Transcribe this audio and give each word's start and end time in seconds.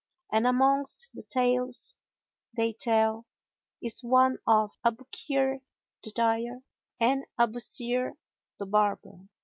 And 0.31 0.47
amongst 0.47 1.11
the 1.13 1.21
tales 1.21 1.95
they 2.55 2.73
tell 2.73 3.27
is 3.83 4.01
one 4.03 4.39
of 4.47 4.71
ABU 4.83 5.05
KIR 5.11 5.59
THE 6.01 6.09
DYER 6.09 6.63
AND 6.99 7.25
ABU 7.37 7.59
SIR 7.59 8.13
THE 8.57 8.65
BARBER. 8.65 9.29